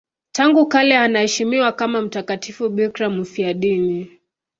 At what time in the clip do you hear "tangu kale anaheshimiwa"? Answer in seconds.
0.31-1.71